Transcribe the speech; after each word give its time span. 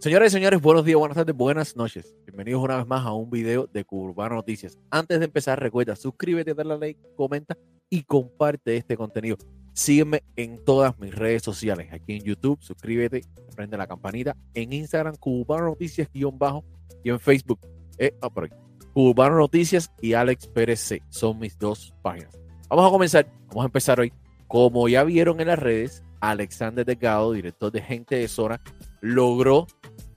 Señoras 0.00 0.32
y 0.32 0.36
señores, 0.36 0.62
buenos 0.62 0.86
días, 0.86 0.96
buenas 0.98 1.14
tardes, 1.14 1.36
buenas 1.36 1.76
noches. 1.76 2.16
Bienvenidos 2.24 2.64
una 2.64 2.78
vez 2.78 2.86
más 2.86 3.04
a 3.04 3.12
un 3.12 3.28
video 3.28 3.66
de 3.66 3.84
Curbano 3.84 4.36
Noticias. 4.36 4.78
Antes 4.90 5.18
de 5.18 5.26
empezar, 5.26 5.60
recuerda, 5.60 5.94
suscríbete, 5.94 6.54
dale 6.54 6.78
like, 6.78 7.00
comenta 7.16 7.54
y 7.90 8.04
comparte 8.04 8.78
este 8.78 8.96
contenido. 8.96 9.36
Sígueme 9.74 10.22
en 10.36 10.64
todas 10.64 10.98
mis 10.98 11.14
redes 11.14 11.42
sociales. 11.42 11.92
Aquí 11.92 12.14
en 12.14 12.22
YouTube, 12.22 12.58
suscríbete, 12.62 13.20
prende 13.54 13.76
la 13.76 13.86
campanita. 13.86 14.34
En 14.54 14.72
Instagram, 14.72 15.16
Cubano 15.16 15.66
Noticias 15.66 16.08
guion 16.10 16.38
bajo. 16.38 16.64
Y 17.04 17.10
en 17.10 17.20
Facebook, 17.20 17.60
eh, 17.98 18.14
por 18.32 18.44
aquí, 18.44 18.56
Cubano 18.94 19.36
Noticias 19.36 19.92
y 20.00 20.14
Alex 20.14 20.46
Pérez 20.46 20.80
C. 20.80 21.02
Son 21.10 21.38
mis 21.38 21.58
dos 21.58 21.92
páginas. 22.00 22.40
Vamos 22.70 22.88
a 22.88 22.90
comenzar. 22.90 23.30
Vamos 23.48 23.64
a 23.64 23.66
empezar 23.66 24.00
hoy. 24.00 24.14
Como 24.48 24.88
ya 24.88 25.04
vieron 25.04 25.42
en 25.42 25.48
las 25.48 25.58
redes, 25.58 26.02
Alexander 26.20 26.86
Delgado, 26.86 27.32
director 27.32 27.70
de 27.70 27.82
Gente 27.82 28.16
de 28.16 28.28
Zona, 28.28 28.62
logró 29.02 29.66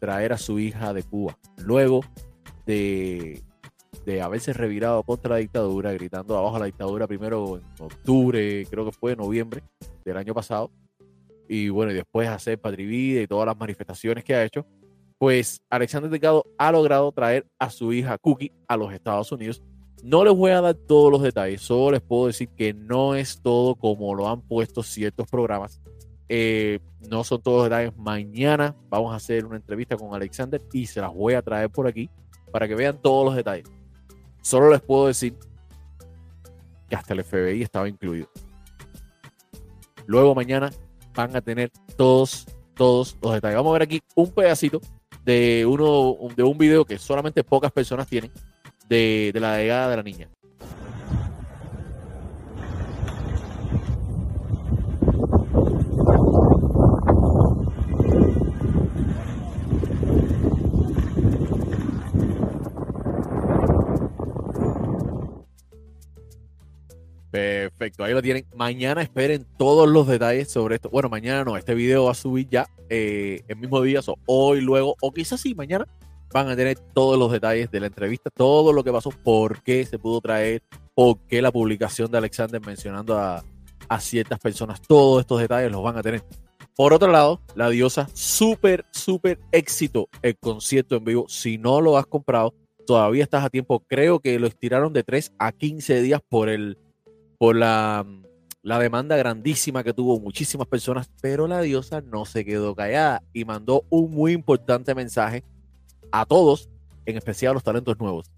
traer 0.03 0.33
a 0.33 0.37
su 0.37 0.59
hija 0.59 0.93
de 0.93 1.01
Cuba. 1.01 1.39
Luego 1.59 2.01
de, 2.65 3.41
de 4.05 4.21
haberse 4.21 4.51
revirado 4.51 5.01
contra 5.03 5.29
la 5.29 5.37
dictadura, 5.37 5.93
gritando 5.93 6.37
abajo 6.37 6.59
la 6.59 6.65
dictadura 6.65 7.07
primero 7.07 7.57
en 7.57 7.63
octubre, 7.79 8.65
creo 8.69 8.83
que 8.83 8.91
fue 8.91 9.15
noviembre 9.15 9.63
del 10.03 10.17
año 10.17 10.33
pasado, 10.33 10.71
y 11.47 11.69
bueno, 11.69 11.93
y 11.93 11.95
después 11.95 12.27
hacer 12.27 12.59
Patrivida 12.59 13.21
y 13.21 13.27
todas 13.27 13.45
las 13.45 13.57
manifestaciones 13.57 14.25
que 14.25 14.35
ha 14.35 14.43
hecho, 14.43 14.65
pues 15.17 15.61
Alexander 15.69 16.11
Delgado 16.11 16.43
ha 16.57 16.69
logrado 16.73 17.09
traer 17.13 17.47
a 17.57 17.69
su 17.69 17.93
hija 17.93 18.17
Cookie 18.17 18.51
a 18.67 18.75
los 18.75 18.91
Estados 18.91 19.31
Unidos. 19.31 19.63
No 20.03 20.25
les 20.25 20.35
voy 20.35 20.51
a 20.51 20.59
dar 20.59 20.75
todos 20.75 21.13
los 21.13 21.21
detalles, 21.21 21.61
solo 21.61 21.91
les 21.91 22.01
puedo 22.01 22.27
decir 22.27 22.49
que 22.49 22.73
no 22.73 23.15
es 23.15 23.41
todo 23.41 23.75
como 23.75 24.13
lo 24.15 24.27
han 24.27 24.41
puesto 24.41 24.83
ciertos 24.83 25.29
programas 25.29 25.81
eh, 26.29 26.79
no 27.09 27.23
son 27.23 27.41
todos 27.41 27.65
detalles. 27.65 27.95
Mañana 27.97 28.75
vamos 28.89 29.13
a 29.13 29.17
hacer 29.17 29.45
una 29.45 29.57
entrevista 29.57 29.97
con 29.97 30.13
Alexander 30.13 30.61
y 30.71 30.85
se 30.85 31.01
las 31.01 31.13
voy 31.13 31.33
a 31.33 31.41
traer 31.41 31.69
por 31.69 31.87
aquí 31.87 32.09
para 32.51 32.67
que 32.67 32.75
vean 32.75 32.99
todos 33.01 33.25
los 33.25 33.35
detalles. 33.35 33.69
Solo 34.41 34.69
les 34.71 34.81
puedo 34.81 35.07
decir 35.07 35.35
que 36.89 36.95
hasta 36.95 37.13
el 37.13 37.23
FBI 37.23 37.61
estaba 37.61 37.87
incluido. 37.87 38.27
Luego 40.05 40.35
mañana 40.35 40.71
van 41.15 41.35
a 41.35 41.41
tener 41.41 41.71
todos, 41.95 42.45
todos 42.75 43.17
los 43.21 43.33
detalles. 43.33 43.57
Vamos 43.57 43.71
a 43.71 43.73
ver 43.73 43.83
aquí 43.83 44.01
un 44.15 44.31
pedacito 44.31 44.81
de 45.23 45.65
uno 45.65 46.17
de 46.35 46.43
un 46.43 46.57
video 46.57 46.85
que 46.85 46.99
solamente 46.99 47.43
pocas 47.43 47.71
personas 47.71 48.07
tienen 48.07 48.31
de, 48.89 49.31
de 49.33 49.39
la 49.39 49.57
llegada 49.57 49.89
de 49.89 49.97
la 49.97 50.03
niña. 50.03 50.29
Perfecto, 67.83 68.05
ahí 68.05 68.13
lo 68.13 68.21
tienen. 68.21 68.45
Mañana 68.55 69.01
esperen 69.01 69.45
todos 69.57 69.89
los 69.89 70.07
detalles 70.07 70.49
sobre 70.49 70.75
esto. 70.75 70.89
Bueno, 70.89 71.09
mañana 71.09 71.43
no, 71.43 71.57
este 71.57 71.73
video 71.73 72.05
va 72.05 72.11
a 72.11 72.15
subir 72.15 72.47
ya 72.49 72.65
eh, 72.89 73.41
el 73.49 73.57
mismo 73.57 73.81
día, 73.81 73.99
o 74.05 74.15
hoy, 74.25 74.61
luego, 74.61 74.95
o 75.01 75.11
quizás 75.11 75.41
sí, 75.41 75.53
mañana 75.53 75.85
van 76.31 76.47
a 76.47 76.55
tener 76.55 76.79
todos 76.93 77.19
los 77.19 77.29
detalles 77.29 77.69
de 77.71 77.81
la 77.81 77.87
entrevista, 77.87 78.29
todo 78.29 78.71
lo 78.71 78.85
que 78.85 78.91
pasó, 78.93 79.09
por 79.09 79.61
qué 79.63 79.85
se 79.85 79.99
pudo 79.99 80.21
traer, 80.21 80.63
por 80.95 81.17
qué 81.27 81.41
la 81.41 81.51
publicación 81.51 82.09
de 82.09 82.19
Alexander 82.19 82.65
mencionando 82.65 83.17
a, 83.17 83.43
a 83.89 83.99
ciertas 83.99 84.39
personas, 84.39 84.81
todos 84.81 85.19
estos 85.19 85.41
detalles 85.41 85.69
los 85.69 85.83
van 85.83 85.97
a 85.97 86.01
tener. 86.01 86.23
Por 86.77 86.93
otro 86.93 87.11
lado, 87.11 87.41
la 87.53 87.69
diosa, 87.69 88.07
súper, 88.13 88.85
súper 88.91 89.39
éxito 89.51 90.07
el 90.21 90.37
concierto 90.37 90.95
en 90.95 91.03
vivo. 91.03 91.25
Si 91.27 91.57
no 91.57 91.81
lo 91.81 91.97
has 91.97 92.05
comprado, 92.05 92.53
todavía 92.87 93.23
estás 93.23 93.43
a 93.43 93.49
tiempo. 93.49 93.83
Creo 93.89 94.21
que 94.21 94.39
lo 94.39 94.47
estiraron 94.47 94.93
de 94.93 95.03
3 95.03 95.33
a 95.37 95.51
15 95.51 96.01
días 96.01 96.21
por 96.29 96.47
el 96.47 96.77
por 97.37 97.55
la, 97.55 98.05
la 98.61 98.79
demanda 98.79 99.17
grandísima 99.17 99.83
que 99.83 99.93
tuvo 99.93 100.19
muchísimas 100.19 100.67
personas, 100.67 101.09
pero 101.21 101.47
la 101.47 101.61
diosa 101.61 102.01
no 102.01 102.25
se 102.25 102.45
quedó 102.45 102.75
callada 102.75 103.21
y 103.33 103.45
mandó 103.45 103.85
un 103.89 104.11
muy 104.11 104.31
importante 104.31 104.95
mensaje 104.95 105.43
a 106.11 106.25
todos, 106.25 106.69
en 107.05 107.17
especial 107.17 107.51
a 107.51 107.53
los 107.55 107.63
talentos 107.63 107.99
nuevos. 107.99 108.31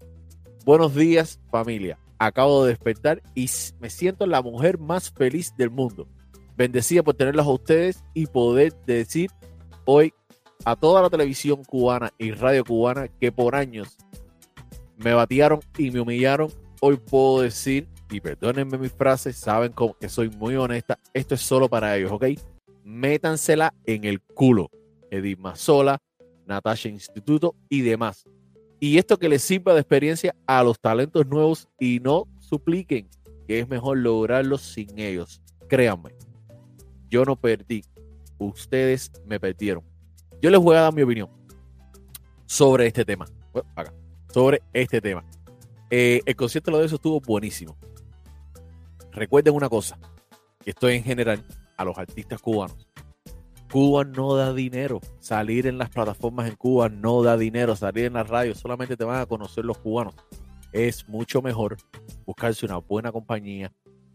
Buenos 0.64 0.94
días 0.96 1.38
familia, 1.50 1.96
acabo 2.18 2.64
de 2.64 2.70
despertar 2.70 3.22
y 3.34 3.48
me 3.78 3.88
siento 3.88 4.26
la 4.26 4.42
mujer 4.42 4.78
más 4.78 5.12
feliz 5.12 5.54
del 5.56 5.70
mundo. 5.70 6.08
Bendecida 6.56 7.02
por 7.04 7.14
tenerlos 7.14 7.46
a 7.46 7.50
ustedes 7.50 8.02
y 8.14 8.26
poder 8.26 8.74
decir 8.86 9.30
hoy 9.84 10.12
a 10.64 10.74
toda 10.74 11.02
la 11.02 11.10
televisión 11.10 11.62
cubana 11.62 12.12
y 12.18 12.32
radio 12.32 12.64
cubana 12.64 13.06
que 13.06 13.30
por 13.30 13.54
años 13.54 13.96
me 14.96 15.12
batearon 15.14 15.60
y 15.78 15.90
me 15.92 16.00
humillaron. 16.00 16.50
Hoy 16.80 16.96
puedo 16.96 17.42
decir 17.42 17.86
y 18.10 18.20
perdónenme 18.20 18.78
mis 18.78 18.92
frases, 18.92 19.36
saben 19.36 19.74
que 20.00 20.08
soy 20.08 20.30
muy 20.30 20.56
honesta, 20.56 20.98
esto 21.12 21.34
es 21.34 21.40
solo 21.40 21.68
para 21.68 21.96
ellos, 21.96 22.12
¿ok? 22.12 22.24
Métansela 22.84 23.74
en 23.84 24.04
el 24.04 24.20
culo. 24.20 24.70
Edith 25.10 25.38
Mazola, 25.38 25.98
Natasha 26.46 26.88
Instituto 26.88 27.54
y 27.68 27.82
demás. 27.82 28.24
Y 28.78 28.98
esto 28.98 29.18
que 29.18 29.28
les 29.28 29.42
sirva 29.42 29.74
de 29.74 29.80
experiencia 29.80 30.34
a 30.46 30.62
los 30.62 30.78
talentos 30.78 31.26
nuevos 31.26 31.68
y 31.78 32.00
no 32.00 32.26
supliquen 32.40 33.08
que 33.46 33.60
es 33.60 33.68
mejor 33.68 33.98
lograrlo 33.98 34.58
sin 34.58 34.98
ellos. 34.98 35.40
Créanme, 35.68 36.10
yo 37.08 37.24
no 37.24 37.36
perdí, 37.36 37.84
ustedes 38.38 39.10
me 39.24 39.40
perdieron. 39.40 39.82
Yo 40.42 40.50
les 40.50 40.60
voy 40.60 40.76
a 40.76 40.82
dar 40.82 40.92
mi 40.94 41.02
opinión 41.02 41.30
sobre 42.44 42.86
este 42.86 43.04
tema. 43.04 43.26
sobre 44.32 44.60
este 44.72 45.00
tema. 45.00 45.24
Eh, 45.90 46.20
el 46.26 46.36
concierto 46.36 46.76
de 46.76 46.86
eso 46.86 46.96
estuvo 46.96 47.20
buenísimo. 47.20 47.76
Recuerden 49.12 49.54
una 49.54 49.68
cosa, 49.68 49.98
esto 50.64 50.88
en 50.88 51.02
general 51.02 51.44
a 51.76 51.84
los 51.84 51.96
artistas 51.96 52.40
cubanos. 52.40 52.86
Cuba 53.70 54.04
no 54.04 54.36
da 54.36 54.52
dinero. 54.54 55.00
Salir 55.18 55.66
en 55.66 55.78
las 55.78 55.90
plataformas 55.90 56.48
en 56.48 56.56
Cuba 56.56 56.88
no 56.88 57.22
da 57.22 57.36
dinero. 57.36 57.74
Salir 57.76 58.06
en 58.06 58.14
la 58.14 58.24
radio 58.24 58.54
solamente 58.54 58.96
te 58.96 59.04
van 59.04 59.20
a 59.20 59.26
conocer 59.26 59.64
los 59.64 59.78
cubanos. 59.78 60.14
Es 60.72 61.08
mucho 61.08 61.42
mejor 61.42 61.76
buscarse 62.24 62.64
una 62.64 62.78
buena 62.78 63.10
compañía 63.12 63.72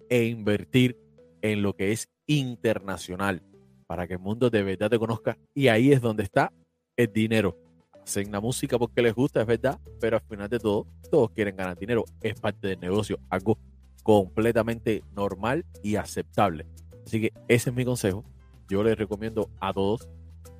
e 0.09 0.25
invertir 0.25 0.97
en 1.41 1.61
lo 1.61 1.75
que 1.75 1.91
es 1.91 2.09
internacional 2.27 3.43
para 3.87 4.07
que 4.07 4.13
el 4.13 4.19
mundo 4.19 4.49
de 4.49 4.63
verdad 4.63 4.89
te 4.89 4.99
conozca. 4.99 5.37
Y 5.53 5.67
ahí 5.67 5.91
es 5.91 6.01
donde 6.01 6.23
está 6.23 6.53
el 6.95 7.11
dinero. 7.11 7.57
Hacen 8.03 8.31
la 8.31 8.39
música 8.39 8.77
porque 8.79 9.01
les 9.01 9.13
gusta, 9.13 9.41
es 9.41 9.47
verdad, 9.47 9.79
pero 9.99 10.17
al 10.17 10.23
final 10.23 10.49
de 10.49 10.59
todo, 10.59 10.87
todos 11.09 11.31
quieren 11.31 11.55
ganar 11.55 11.77
dinero. 11.77 12.05
Es 12.21 12.39
parte 12.39 12.67
del 12.67 12.79
negocio, 12.79 13.19
algo 13.29 13.57
completamente 14.03 15.03
normal 15.15 15.65
y 15.83 15.95
aceptable. 15.95 16.65
Así 17.05 17.21
que 17.21 17.33
ese 17.47 17.69
es 17.69 17.75
mi 17.75 17.85
consejo. 17.85 18.23
Yo 18.67 18.83
les 18.83 18.97
recomiendo 18.97 19.49
a 19.59 19.73
todos 19.73 20.09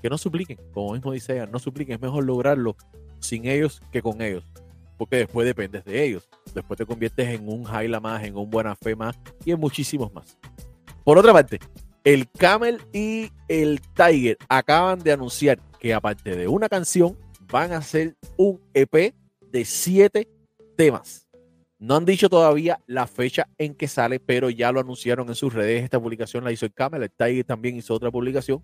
que 0.01 0.09
no 0.09 0.17
supliquen, 0.17 0.57
como 0.73 0.93
mismo 0.93 1.11
dice 1.11 1.45
no 1.47 1.59
supliquen, 1.59 1.95
es 1.95 2.01
mejor 2.01 2.25
lograrlo 2.25 2.75
sin 3.19 3.45
ellos 3.45 3.81
que 3.91 4.01
con 4.01 4.21
ellos, 4.21 4.43
porque 4.97 5.17
después 5.17 5.45
dependes 5.45 5.85
de 5.85 6.03
ellos. 6.03 6.27
Después 6.53 6.77
te 6.77 6.85
conviertes 6.85 7.29
en 7.29 7.47
un 7.47 7.63
Jaila 7.63 7.99
más, 7.99 8.23
en 8.23 8.35
un 8.35 8.49
Buena 8.49 8.75
Fe 8.75 8.95
más 8.95 9.17
y 9.45 9.51
en 9.51 9.59
muchísimos 9.59 10.11
más. 10.13 10.37
Por 11.03 11.17
otra 11.17 11.33
parte, 11.33 11.59
el 12.03 12.29
Camel 12.31 12.81
y 12.91 13.31
el 13.47 13.79
Tiger 13.95 14.37
acaban 14.49 14.99
de 14.99 15.11
anunciar 15.11 15.59
que 15.79 15.93
aparte 15.93 16.35
de 16.35 16.47
una 16.47 16.67
canción, 16.67 17.15
van 17.51 17.73
a 17.73 17.77
hacer 17.77 18.15
un 18.37 18.61
EP 18.73 19.13
de 19.51 19.65
siete 19.65 20.27
temas. 20.77 21.27
No 21.77 21.95
han 21.95 22.05
dicho 22.05 22.29
todavía 22.29 22.79
la 22.87 23.07
fecha 23.07 23.47
en 23.57 23.75
que 23.75 23.87
sale, 23.87 24.19
pero 24.19 24.49
ya 24.49 24.71
lo 24.71 24.79
anunciaron 24.79 25.27
en 25.27 25.35
sus 25.35 25.53
redes. 25.53 25.83
Esta 25.83 25.99
publicación 25.99 26.43
la 26.43 26.51
hizo 26.51 26.65
el 26.65 26.73
Camel, 26.73 27.03
el 27.03 27.11
Tiger 27.11 27.43
también 27.43 27.75
hizo 27.75 27.93
otra 27.93 28.11
publicación. 28.11 28.63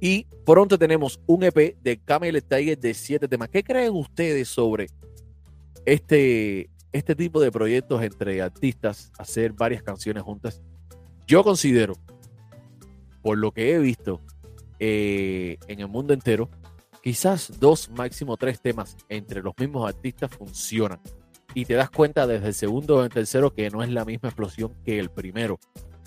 Y 0.00 0.26
pronto 0.44 0.78
tenemos 0.78 1.20
un 1.26 1.44
EP 1.44 1.76
de 1.80 1.98
Camel 1.98 2.36
el 2.36 2.44
Tiger 2.44 2.78
de 2.78 2.94
siete 2.94 3.28
temas. 3.28 3.48
¿Qué 3.48 3.62
creen 3.62 3.94
ustedes 3.94 4.48
sobre 4.48 4.88
este, 5.84 6.68
este 6.92 7.14
tipo 7.14 7.40
de 7.40 7.52
proyectos 7.52 8.02
entre 8.02 8.42
artistas, 8.42 9.12
hacer 9.18 9.52
varias 9.52 9.82
canciones 9.82 10.22
juntas? 10.22 10.62
Yo 11.26 11.44
considero, 11.44 11.94
por 13.22 13.38
lo 13.38 13.52
que 13.52 13.74
he 13.74 13.78
visto 13.78 14.20
eh, 14.78 15.58
en 15.68 15.80
el 15.80 15.88
mundo 15.88 16.14
entero, 16.14 16.50
quizás 17.06 17.60
dos, 17.60 17.88
máximo 17.90 18.36
tres 18.36 18.60
temas 18.60 18.96
entre 19.08 19.40
los 19.40 19.54
mismos 19.56 19.88
artistas 19.88 20.28
funcionan 20.28 20.98
y 21.54 21.64
te 21.64 21.74
das 21.74 21.88
cuenta 21.88 22.26
desde 22.26 22.48
el 22.48 22.54
segundo 22.54 22.96
o 22.96 23.04
el 23.04 23.10
tercero 23.10 23.54
que 23.54 23.70
no 23.70 23.84
es 23.84 23.90
la 23.90 24.04
misma 24.04 24.30
explosión 24.30 24.74
que 24.84 24.98
el 24.98 25.08
primero. 25.08 25.60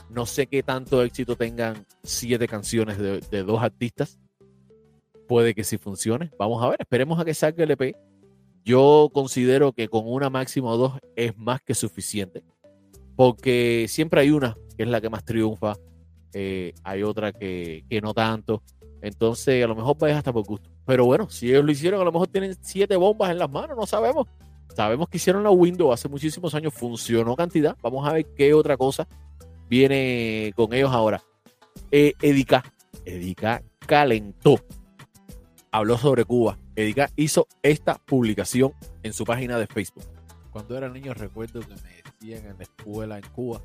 No 0.10 0.25
sé 0.25 0.48
qué 0.48 0.62
tanto 0.62 1.01
éxito 1.01 1.38
tengan 1.38 1.86
siete 2.04 2.50
canciones 2.50 2.98
de, 2.98 3.44
dos 3.44 3.63
artistas. 3.63 4.19
Puede 5.25 5.56
que 5.56 5.63
sí 5.63 5.78
funcione. 5.78 6.31
Vamos 6.38 6.62
a 6.62 6.68
ver, 6.68 6.81
esperemos 6.81 7.18
a 7.18 7.24
que 7.24 7.34
salga 7.34 7.63
el 7.63 7.72
EP. 7.72 7.95
Yo 8.66 9.10
considero 9.13 9.72
que 9.72 9.88
con 9.88 10.04
una 10.06 10.30
máxima 10.30 10.68
o 10.72 10.78
dos 10.78 11.00
es 11.16 11.38
más 11.38 11.62
que 11.62 11.75
suficiente. 11.75 12.44
Porque 13.16 13.86
siempre 13.88 14.19
hay 14.19 14.31
una 14.31 14.57
que 14.75 14.84
es 14.84 14.90
la 14.90 15.00
que 15.00 15.10
más 15.10 15.24
triunfa. 15.24 15.78
Eh, 16.34 16.74
hay 16.84 17.04
otra 17.04 17.31
que, 17.31 17.86
que 17.90 18.02
no 18.02 18.13
tanto. 18.13 18.63
Entonces, 19.01 19.63
a 19.63 19.68
lo 19.68 19.75
mejor 19.75 19.98
vayas 19.98 20.18
hasta 20.18 20.34
por 20.34 20.46
gusto. 20.46 20.69
Pero 20.86 21.06
bueno, 21.06 21.30
si 21.30 21.50
ellos 21.50 21.63
lo 21.63 21.72
hicieron, 21.72 22.01
a 22.01 22.04
lo 22.04 22.12
mejor 22.12 22.28
tienen 22.28 22.56
siete 22.62 22.96
bombas 22.96 23.31
en 23.31 23.40
las 23.40 23.50
manos, 23.50 23.78
no 23.78 23.86
sabemos. 23.86 24.28
Sabemos 24.75 25.10
que 25.10 25.18
hicieron 25.18 25.44
la 25.44 25.51
Windows 25.51 25.94
hace 25.94 26.07
muchísimos 26.07 26.54
años, 26.54 26.74
funcionó 26.74 27.36
cantidad. 27.36 27.75
Vamos 27.81 28.07
a 28.07 28.13
ver 28.13 28.25
qué 28.36 28.54
otra 28.54 28.78
cosa 28.78 29.07
viene 29.69 30.51
con 30.56 30.74
ellos 30.74 30.92
ahora. 30.92 31.22
Eh, 31.92 32.13
Edica, 32.22 32.63
calentó. 33.86 34.60
Habló 35.72 35.98
sobre 35.98 36.25
Cuba. 36.25 36.57
Edica 36.75 37.10
hizo 37.16 37.48
esta 37.62 37.95
publicación 37.95 38.74
en 39.04 39.13
su 39.13 39.24
página 39.24 39.57
de 39.57 39.68
Facebook. 39.68 40.04
Cuando 40.52 40.78
era 40.78 40.90
niño 40.90 41.13
recuerdo 41.13 41.60
que 41.62 41.75
me 41.75 42.02
decían 42.04 42.45
en 42.45 42.57
la 42.57 42.63
escuela 42.63 43.18
en 43.18 43.25
Cuba 43.30 43.62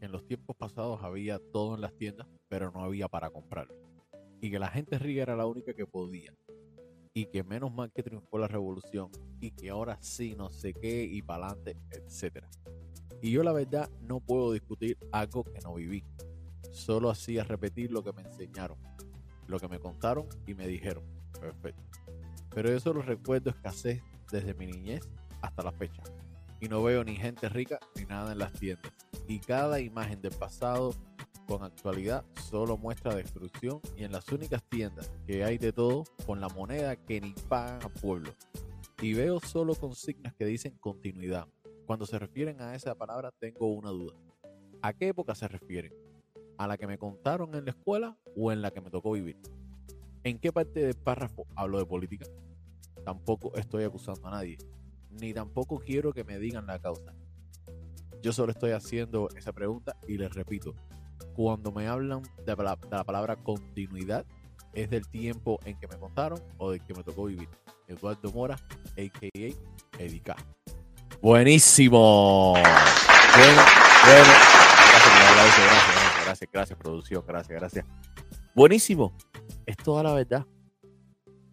en 0.00 0.12
los 0.12 0.24
tiempos 0.26 0.56
pasados 0.56 1.02
había 1.02 1.38
todo 1.38 1.74
en 1.74 1.80
las 1.80 1.92
tiendas, 1.94 2.26
pero 2.48 2.70
no 2.70 2.82
había 2.82 3.08
para 3.08 3.30
comprarlo. 3.30 3.74
Y 4.40 4.50
que 4.50 4.58
la 4.58 4.68
gente 4.68 4.98
rica 4.98 5.22
era 5.22 5.36
la 5.36 5.46
única 5.46 5.74
que 5.74 5.86
podía. 5.86 6.34
Y 7.14 7.26
que 7.26 7.42
menos 7.42 7.72
mal 7.72 7.90
que 7.92 8.02
triunfó 8.02 8.38
la 8.38 8.48
revolución. 8.48 9.10
Y 9.40 9.50
que 9.50 9.70
ahora 9.70 9.98
sí, 10.00 10.34
no 10.36 10.50
sé 10.50 10.72
qué, 10.72 11.04
y 11.04 11.22
para 11.22 11.48
adelante, 11.48 11.76
etc. 11.90 12.44
Y 13.20 13.32
yo 13.32 13.42
la 13.42 13.52
verdad 13.52 13.90
no 14.00 14.20
puedo 14.20 14.52
discutir 14.52 14.96
algo 15.10 15.44
que 15.44 15.60
no 15.60 15.74
viví. 15.74 16.04
Solo 16.70 17.10
hacía 17.10 17.44
repetir 17.44 17.90
lo 17.90 18.04
que 18.04 18.12
me 18.12 18.22
enseñaron, 18.22 18.78
lo 19.46 19.58
que 19.58 19.68
me 19.68 19.80
contaron 19.80 20.26
y 20.46 20.54
me 20.54 20.66
dijeron. 20.66 21.04
Perfecto. 21.40 21.82
Pero 22.54 22.70
yo 22.70 22.80
solo 22.80 23.02
recuerdo 23.02 23.50
escasez 23.50 24.02
desde 24.30 24.54
mi 24.54 24.66
niñez 24.66 25.08
hasta 25.40 25.62
la 25.62 25.72
fecha 25.72 26.02
y 26.60 26.68
no 26.68 26.82
veo 26.82 27.04
ni 27.04 27.16
gente 27.16 27.48
rica 27.48 27.78
ni 27.96 28.04
nada 28.04 28.32
en 28.32 28.38
las 28.38 28.52
tiendas. 28.52 28.92
Y 29.26 29.38
cada 29.38 29.80
imagen 29.80 30.20
del 30.20 30.32
pasado 30.32 30.94
con 31.48 31.64
actualidad 31.64 32.24
solo 32.48 32.76
muestra 32.76 33.14
destrucción 33.14 33.80
y 33.96 34.04
en 34.04 34.12
las 34.12 34.28
únicas 34.28 34.62
tiendas 34.68 35.10
que 35.26 35.42
hay 35.42 35.58
de 35.58 35.72
todo 35.72 36.04
con 36.26 36.40
la 36.40 36.48
moneda 36.48 36.94
que 36.94 37.20
ni 37.20 37.32
pagan 37.48 37.82
a 37.82 37.88
pueblo. 37.88 38.30
Y 39.00 39.14
veo 39.14 39.40
solo 39.40 39.74
consignas 39.74 40.34
que 40.34 40.44
dicen 40.44 40.76
continuidad. 40.78 41.48
Cuando 41.86 42.06
se 42.06 42.18
refieren 42.18 42.60
a 42.60 42.74
esa 42.74 42.94
palabra 42.94 43.32
tengo 43.40 43.72
una 43.72 43.90
duda. 43.90 44.14
¿A 44.82 44.92
qué 44.92 45.08
época 45.08 45.34
se 45.34 45.48
refieren? 45.48 45.92
¿A 46.58 46.68
la 46.68 46.76
que 46.76 46.86
me 46.86 46.98
contaron 46.98 47.54
en 47.54 47.64
la 47.64 47.70
escuela 47.70 48.16
o 48.36 48.52
en 48.52 48.62
la 48.62 48.70
que 48.70 48.80
me 48.80 48.90
tocó 48.90 49.12
vivir? 49.12 49.38
¿En 50.22 50.38
qué 50.38 50.52
parte 50.52 50.80
del 50.80 50.94
párrafo 50.94 51.46
hablo 51.56 51.78
de 51.78 51.86
política? 51.86 52.26
Tampoco 53.04 53.56
estoy 53.56 53.84
acusando 53.84 54.28
a 54.28 54.32
nadie 54.32 54.58
ni 55.10 55.34
tampoco 55.34 55.78
quiero 55.78 56.12
que 56.12 56.24
me 56.24 56.38
digan 56.38 56.66
la 56.66 56.78
causa. 56.78 57.14
Yo 58.22 58.32
solo 58.32 58.52
estoy 58.52 58.72
haciendo 58.72 59.28
esa 59.36 59.52
pregunta 59.52 59.96
y 60.06 60.18
les 60.18 60.32
repito, 60.32 60.74
cuando 61.34 61.72
me 61.72 61.86
hablan 61.86 62.22
de 62.44 62.56
la, 62.56 62.76
palabra 62.76 63.36
continuidad, 63.36 64.24
es 64.72 64.90
del 64.90 65.06
tiempo 65.08 65.58
en 65.64 65.78
que 65.78 65.86
me 65.86 65.96
contaron 65.96 66.40
o 66.58 66.70
del 66.70 66.84
que 66.84 66.94
me 66.94 67.02
tocó 67.02 67.24
vivir. 67.24 67.48
Eduardo 67.86 68.30
Mora, 68.32 68.54
a.k.a. 68.54 70.02
Edica. 70.02 70.36
Buenísimo. 71.20 72.52
Bueno, 72.52 73.62
bueno. 74.04 74.32
Gracias, 74.90 75.34
gracias, 75.34 76.24
gracias, 76.24 76.50
gracias, 76.52 76.78
producción, 76.78 77.24
gracias, 77.26 77.58
gracias. 77.58 77.86
Buenísimo. 78.54 79.12
Es 79.64 79.76
toda 79.76 80.02
la 80.02 80.14
verdad. 80.14 80.46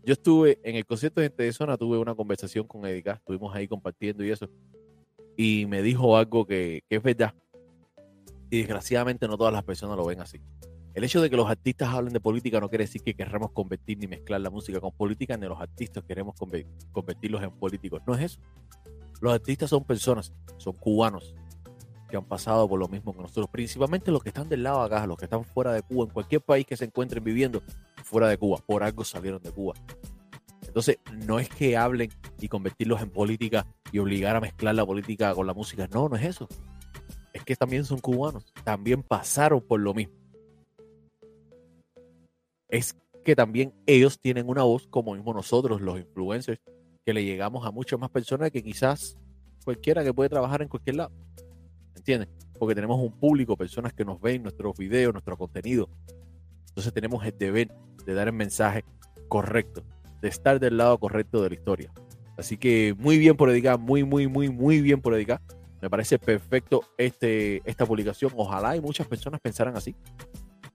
Yo 0.04 0.14
estuve 0.14 0.60
en 0.64 0.76
el 0.76 0.86
concierto 0.86 1.20
de 1.20 1.28
Gente 1.28 1.44
de 1.44 1.54
Zona, 1.54 1.78
tuve 1.78 1.98
una 1.98 2.14
conversación 2.14 2.68
con 2.68 2.86
Edica, 2.86 3.14
estuvimos 3.14 3.56
ahí 3.56 3.68
compartiendo 3.68 4.24
y 4.24 4.30
eso, 4.30 4.48
y 5.36 5.66
me 5.66 5.82
dijo 5.82 6.16
algo 6.16 6.46
que, 6.46 6.84
es 6.90 7.02
verdad. 7.02 7.34
Y 8.50 8.60
desgraciadamente 8.60 9.28
no 9.28 9.38
todas 9.38 9.54
las 9.54 9.64
personas 9.64 9.98
lo 9.98 10.06
ven 10.06 10.22
así. 10.22 10.42
El 10.94 11.04
hecho 11.04 11.22
de 11.22 11.30
que 11.30 11.36
los 11.36 11.50
artistas 11.50 11.90
hablen 11.90 12.14
de 12.14 12.22
política 12.22 12.60
no 12.62 12.70
quiere 12.70 12.86
decir 12.86 13.02
que 13.02 13.14
querramos 13.14 13.52
convertir 13.52 13.98
ni 13.98 14.08
mezclar 14.08 14.40
la 14.40 14.50
música 14.50 14.80
con 14.80 14.94
política, 14.94 15.36
ni 15.36 15.46
los 15.46 15.60
artistas 15.60 16.04
queremos 16.08 16.36
convertirlos 16.94 17.44
en 17.44 17.52
políticos. 17.52 18.02
No 18.08 18.16
es 18.16 18.22
eso. 18.22 18.40
Los 19.20 19.34
artistas 19.34 19.70
son 19.70 19.84
personas, 19.84 20.34
son 20.58 20.74
cubanos 20.74 21.36
que 22.10 22.16
han 22.16 22.26
pasado 22.26 22.68
por 22.70 22.80
lo 22.80 22.88
mismo 22.88 23.14
que 23.14 23.22
nosotros, 23.22 23.50
principalmente 23.50 24.12
los 24.12 24.24
que 24.24 24.30
están 24.30 24.48
del 24.48 24.64
lado 24.64 24.82
acá, 24.82 25.06
los 25.06 25.18
que 25.18 25.26
están 25.26 25.44
fuera 25.44 25.74
de 25.74 25.82
Cuba, 25.82 26.06
en 26.06 26.12
cualquier 26.12 26.42
país 26.42 26.66
que 26.66 26.78
se 26.78 26.86
encuentren 26.86 27.24
viviendo, 27.24 27.62
fuera 28.04 28.28
de 28.28 28.38
Cuba, 28.38 28.60
por 28.66 28.84
algo 28.84 29.04
salieron 29.04 29.42
de 29.42 29.52
Cuba. 29.52 29.74
Entonces, 30.66 31.00
no 31.26 31.40
es 31.40 31.50
que 31.50 31.76
hablen 31.76 32.10
y 32.40 32.48
convertirlos 32.48 33.02
en 33.02 33.10
política 33.10 33.66
y 33.92 34.00
obligar 34.00 34.36
a 34.36 34.42
mezclar 34.42 34.76
la 34.76 34.86
política 34.86 35.34
con 35.34 35.48
la 35.48 35.54
música, 35.54 35.88
no, 35.92 36.08
no 36.10 36.16
es 36.16 36.24
eso. 36.24 36.48
Es 37.36 37.44
que 37.44 37.58
también 37.58 37.84
son 37.84 38.00
cubanos, 38.00 38.46
también 38.64 39.04
pasaron 39.04 39.60
por 39.60 39.82
lo 39.82 39.94
mismo. 39.94 40.16
Es 42.70 42.96
que 43.26 43.36
también 43.36 43.74
ellos 43.86 44.18
tienen 44.18 44.48
una 44.48 44.64
voz 44.64 44.88
como 44.88 45.14
mismo 45.14 45.34
nosotros, 45.34 45.82
los 45.82 46.00
influencers, 46.00 46.62
que 47.06 47.14
le 47.14 47.26
llegamos 47.26 47.68
a 47.68 47.72
muchas 47.72 48.00
más 48.00 48.10
personas 48.10 48.52
que 48.52 48.64
quizás 48.64 49.18
cualquiera 49.66 50.02
que 50.02 50.14
puede 50.14 50.30
trabajar 50.30 50.62
en 50.62 50.70
cualquier 50.70 50.96
lado. 50.96 51.12
¿Entiendes? 51.94 52.30
Porque 52.58 52.74
tenemos 52.74 53.02
un 53.02 53.12
público, 53.12 53.58
personas 53.58 53.92
que 53.92 54.06
nos 54.06 54.22
ven 54.22 54.42
nuestros 54.42 54.74
videos, 54.78 55.12
nuestro 55.12 55.36
contenido. 55.36 55.90
Entonces 56.70 56.94
tenemos 56.94 57.26
el 57.26 57.38
deber 57.38 57.68
de 58.06 58.14
dar 58.14 58.30
el 58.30 58.34
mensaje 58.34 58.86
correcto, 59.28 59.84
de 60.22 60.30
estar 60.30 60.58
del 60.62 60.78
lado 60.78 60.98
correcto 61.00 61.44
de 61.44 61.50
la 61.50 61.56
historia. 61.56 61.92
Así 62.38 62.56
que 62.56 62.96
muy 62.98 63.18
bien 63.18 63.36
por 63.36 63.50
dedicar, 63.50 63.78
muy, 63.78 64.06
muy, 64.06 64.26
muy, 64.28 64.48
muy 64.48 64.80
bien 64.80 65.02
por 65.02 65.14
dedicar. 65.16 65.42
Me 65.86 65.90
parece 65.92 66.18
perfecto 66.18 66.82
este, 66.98 67.62
esta 67.64 67.86
publicación. 67.86 68.32
Ojalá 68.36 68.76
y 68.76 68.82
muchas 68.82 69.06
personas 69.06 69.40
pensaran 69.40 69.78
así. 69.78 69.96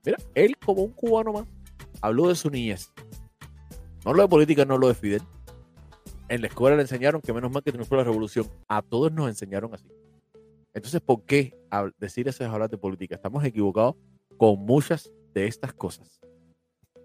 Mira, 0.05 0.19
él 0.37 0.57
como 0.57 0.83
un 0.83 0.93
cubano 0.93 1.33
más 1.33 1.49
habló 2.01 2.29
de 2.29 2.37
su 2.37 2.49
niñez. 2.49 2.93
No 4.05 4.15
lo 4.15 4.23
de 4.23 4.29
política, 4.29 4.65
no 4.65 4.79
lo 4.79 4.87
de 4.87 4.95
Fidel. 4.95 5.23
En 6.29 6.43
la 6.43 6.47
escuela 6.47 6.77
le 6.77 6.83
enseñaron 6.83 7.21
que 7.21 7.33
menos 7.33 7.51
mal 7.51 7.65
que 7.65 7.73
triunfó 7.73 7.97
la 7.97 8.05
revolución. 8.05 8.47
A 8.69 8.83
todos 8.83 9.11
nos 9.11 9.29
enseñaron 9.29 9.75
así. 9.75 9.89
Entonces, 10.75 11.01
¿por 11.01 11.25
qué 11.25 11.59
decir 11.99 12.29
eso 12.29 12.45
es 12.45 12.49
hablar 12.49 12.71
de 12.71 12.79
política? 12.79 13.17
Estamos 13.17 13.45
equivocados 13.45 13.97
con 14.37 14.61
muchas 14.61 15.11
de 15.35 15.49
estas 15.49 15.73
cosas. 15.73 16.21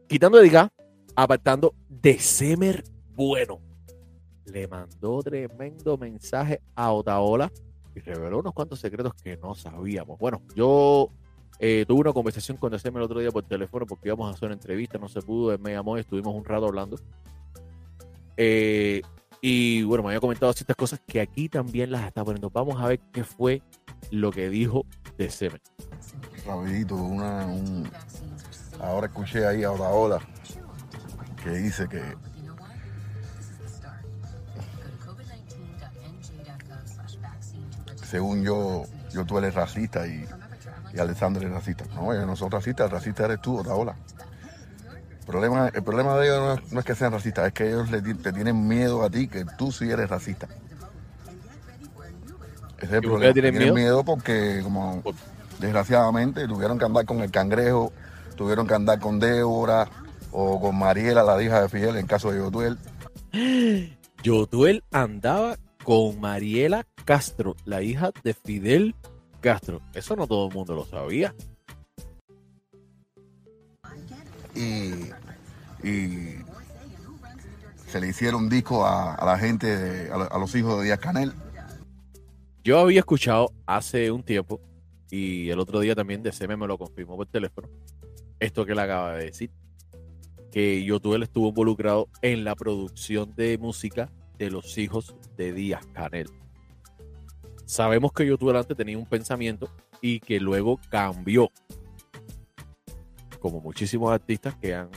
Quitando 0.08 0.38
de 0.38 0.50
acá, 0.50 0.72
apartando 1.16 1.74
de 1.90 2.20
Semer 2.20 2.84
Bueno. 3.16 3.60
Le 4.46 4.68
mandó 4.68 5.24
tremendo 5.24 5.98
mensaje 5.98 6.62
a 6.76 6.92
Otaola 6.92 7.52
y 7.96 8.00
reveló 8.02 8.40
unos 8.40 8.54
cuantos 8.54 8.80
secretos 8.80 9.14
que 9.16 9.38
no 9.38 9.56
sabíamos. 9.56 10.20
Bueno, 10.20 10.42
yo 10.56 11.10
eh, 11.60 11.86
tuve 11.88 12.02
una 12.02 12.14
conversación 12.14 12.58
con 12.58 12.78
Semer 12.78 13.00
el 13.02 13.06
otro 13.06 13.20
día 13.20 13.32
por 13.32 13.44
teléfono 13.44 13.86
porque 13.86 14.10
íbamos 14.10 14.30
a 14.30 14.36
hacer 14.36 14.48
una 14.48 14.56
entrevista, 14.56 14.98
no 14.98 15.08
se 15.08 15.22
pudo, 15.22 15.58
me 15.58 15.74
llamó 15.74 15.98
y 15.98 16.02
estuvimos 16.02 16.36
un 16.36 16.44
rato 16.44 16.66
hablando. 16.66 16.98
Eh, 18.38 19.02
y 19.42 19.84
bueno, 19.84 20.04
me 20.04 20.10
había 20.10 20.20
comentado 20.20 20.52
ciertas 20.54 20.76
cosas 20.76 21.00
que 21.06 21.22
aquí 21.22 21.48
también 21.48 21.92
las 21.92 22.06
está 22.06 22.24
poniendo. 22.24 22.50
Vamos 22.50 22.82
a 22.82 22.88
ver 22.88 23.00
qué 23.12 23.24
fue 23.24 23.62
lo 24.12 24.32
que 24.32 24.50
dijo 24.50 24.86
de 25.18 25.30
Semen. 25.30 25.62
Rapidito, 26.46 26.96
una, 26.96 27.48
ahora 28.82 29.08
escuché 29.08 29.46
ahí 29.46 29.64
a 29.64 29.72
Ola 29.72 30.20
que 31.44 31.52
dice 31.52 31.88
que 31.88 32.02
según 38.06 38.44
yo, 38.44 38.84
yo 39.12 39.26
tú 39.26 39.38
eres 39.38 39.54
racista 39.54 40.08
y, 40.08 40.26
y 40.94 41.00
Alessandro 41.00 41.46
es 41.46 41.52
racista. 41.52 41.86
No, 41.94 42.14
yo 42.14 42.26
no 42.26 42.36
soy 42.36 42.50
racista, 42.50 42.86
el 42.86 42.92
racista 42.92 43.26
eres 43.26 43.42
tú, 43.42 43.60
Otaola. 43.60 43.96
El 45.20 45.26
problema, 45.26 45.68
el 45.74 45.84
problema 45.84 46.16
de 46.18 46.28
ellos 46.28 46.62
no 46.72 46.80
es, 46.80 46.86
que 46.86 46.94
sean 46.94 47.12
racistas, 47.12 47.48
es 47.48 47.54
que 47.54 47.68
ellos 47.68 47.90
te 47.90 48.32
tienen 48.32 48.68
miedo 48.68 49.04
a 49.04 49.10
ti, 49.10 49.28
que 49.28 49.44
tú 49.58 49.72
sí 49.72 49.90
eres 49.90 50.10
racista. 50.10 50.48
Ese 52.78 52.86
es 52.86 52.92
el 52.92 53.02
problema. 53.02 53.34
Tienen, 53.34 53.74
miedo? 53.74 54.04
porque, 54.04 54.62
como 54.64 55.02
desgraciadamente, 55.60 56.48
tuvieron 56.48 56.78
que 56.78 56.86
andar 56.86 57.06
con 57.06 57.22
el 57.22 57.32
cangrejo, 57.32 57.92
tuvieron 58.36 58.68
que 58.68 58.76
andar 58.76 59.00
con 59.00 59.20
Débora 59.20 59.88
o 60.32 60.62
con 60.62 60.78
Mariela, 60.78 61.24
la 61.24 61.42
hija 61.42 61.62
de 61.62 61.70
Fidel, 61.70 61.98
en 61.98 62.06
caso 62.06 62.32
de 62.32 62.40
Yotuel. 62.40 62.78
Yotuel 64.24 64.84
andaba 64.92 65.58
con 65.86 66.20
Mariela 66.20 66.86
Castro, 67.06 67.56
la 67.64 67.82
hija 67.82 68.12
de 68.24 68.34
Fidel 68.34 68.96
Castro. 69.40 69.82
Eso 69.94 70.18
no 70.18 70.28
todo 70.28 70.50
el 70.50 70.54
mundo 70.54 70.76
lo 70.76 70.86
sabía 70.86 71.34
y, 74.56 74.92
se 77.88 78.02
le 78.02 78.10
hicieron 78.10 78.50
disco 78.50 78.86
a, 78.86 79.24
la 79.24 79.38
gente, 79.38 80.10
a, 80.12 80.38
los 80.38 80.56
hijos 80.56 80.80
de 80.80 80.86
Díaz 80.86 81.00
Canel. 81.00 81.34
Yo 82.64 82.80
había 82.80 83.00
escuchado 83.00 83.52
hace 83.66 84.10
un 84.10 84.24
tiempo 84.24 84.60
y 85.12 85.50
el 85.50 85.60
otro 85.60 85.80
día 85.80 85.94
también 85.96 86.24
de 86.24 86.32
CM 86.32 86.58
me 86.58 86.68
lo 86.68 86.78
confirmó 86.78 87.16
por 87.16 87.28
teléfono, 87.28 87.70
esto 88.40 88.66
que 88.66 88.72
él 88.72 88.80
acaba 88.80 89.16
de 89.16 89.26
decir, 89.26 89.52
que 90.52 90.84
Yotuel 90.84 91.24
estuvo 91.24 91.50
involucrado 91.50 92.10
en 92.22 92.44
la 92.44 92.56
producción 92.56 93.36
de 93.36 93.58
música 93.60 94.12
de 94.38 94.52
los 94.52 94.78
hijos 94.78 95.16
de 95.38 95.54
Díaz 95.54 95.86
Canel. 95.88 96.30
Sabemos 97.66 98.14
que 98.14 98.26
Yotuel 98.26 98.58
antes 98.58 98.78
tenía 98.78 98.98
un 98.98 99.06
pensamiento 99.06 99.70
y 100.02 100.20
que 100.20 100.40
luego 100.40 100.80
cambió 100.90 101.52
como 103.40 103.62
muchísimos 103.62 104.12
artistas 104.12 104.56
que 104.56 104.74
han 104.74 104.90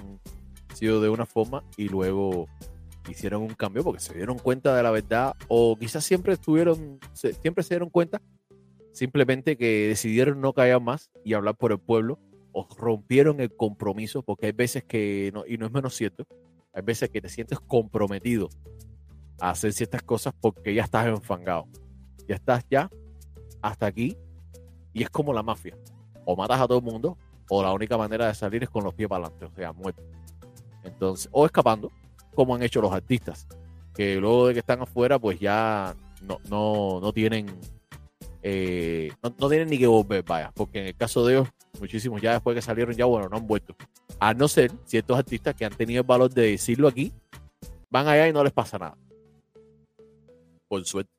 sido 0.75 1.01
de 1.01 1.09
una 1.09 1.27
forma 1.27 1.65
y 1.77 1.89
luego 1.89 2.47
hicieron 3.11 3.43
un 3.43 3.55
cambio 3.55 3.85
porque 3.85 4.01
se 4.01 4.15
dieron 4.15 4.39
cuenta 4.39 4.77
de 4.77 4.83
la 4.83 4.91
verdad 4.91 5.35
o 5.49 5.77
quizás 5.77 6.05
siempre 6.05 6.35
estuvieron, 6.35 6.99
siempre 7.15 7.63
se 7.65 7.75
dieron 7.75 7.91
cuenta, 7.91 8.23
simplemente 8.93 9.57
que 9.57 9.89
decidieron 9.89 10.41
no 10.41 10.53
callar 10.53 10.81
más 10.81 11.11
y 11.25 11.35
hablar 11.35 11.57
por 11.57 11.73
el 11.73 11.79
pueblo 11.79 12.19
o 12.53 12.67
rompieron 12.77 13.41
el 13.41 13.55
compromiso 13.55 14.23
porque 14.23 14.47
hay 14.47 14.53
veces 14.53 14.85
que, 14.85 15.31
no, 15.35 15.45
y 15.47 15.59
no 15.59 15.67
es 15.67 15.73
menos 15.73 15.95
cierto, 15.95 16.27
hay 16.73 16.83
veces 16.83 17.11
que 17.11 17.21
te 17.21 17.29
sientes 17.29 17.61
comprometido 17.61 18.49
hacer 19.41 19.73
ciertas 19.73 20.03
cosas 20.03 20.35
porque 20.41 20.75
ya 20.75 20.83
estás 20.83 21.07
enfangado, 21.07 21.67
ya 22.27 22.35
estás 22.35 22.65
ya 22.71 22.91
hasta 23.63 23.87
aquí 23.87 24.17
y 24.93 25.03
es 25.03 25.11
como 25.11 25.33
la 25.33 25.43
mafia, 25.43 25.77
o 26.25 26.37
matas 26.37 26.61
a 26.61 26.67
todo 26.67 26.79
el 26.79 26.85
mundo 26.85 27.17
o 27.49 27.63
la 27.63 27.73
única 27.73 27.97
manera 27.97 28.27
de 28.27 28.35
salir 28.35 28.63
es 28.63 28.69
con 28.69 28.85
los 28.85 28.95
pies 28.95 29.09
para 29.09 29.27
adelante, 29.27 29.47
o 29.47 29.55
sea, 29.55 29.73
muerto. 29.73 30.03
Entonces, 30.85 31.29
o 31.33 31.47
escapando, 31.47 31.91
como 32.35 32.55
han 32.55 32.63
hecho 32.63 32.81
los 32.81 32.93
artistas, 32.93 33.47
que 33.95 34.17
luego 34.17 34.49
de 34.49 34.55
que 34.55 34.61
están 34.61 34.83
afuera, 34.83 35.19
pues 35.19 35.41
ya 35.41 35.95
no, 36.23 36.39
no, 36.49 37.01
no 37.01 37.13
tienen 37.13 37.47
eh, 38.43 39.11
no, 39.23 39.49
tienen 39.49 39.69
ni 39.69 39.79
que 39.79 39.87
volver, 39.87 40.23
vaya, 40.23 40.53
porque 40.55 40.81
en 40.81 40.87
el 40.87 40.97
caso 40.97 41.27
de 41.27 41.35
ellos, 41.35 41.49
muchísimos 41.81 42.23
ya 42.23 42.33
después 42.33 42.55
que 42.55 42.63
salieron, 42.63 42.95
ya 42.95 43.05
bueno, 43.05 43.29
no 43.29 43.37
han 43.37 43.47
vuelto. 43.47 43.75
A 44.21 44.35
no 44.35 44.49
ser 44.49 44.71
ciertos 44.85 45.19
artistas 45.19 45.55
que 45.55 45.65
han 45.65 45.75
tenido 45.75 46.01
el 46.01 46.07
valor 46.07 46.33
de 46.33 46.51
decirlo 46.51 46.89
aquí, 46.89 47.13
van 47.91 48.07
allá 48.07 48.29
y 48.29 48.33
no 48.33 48.45
les 48.45 48.53
pasa 48.53 48.79
nada. 48.79 48.97
Por 50.69 50.85
suerte. 50.85 51.11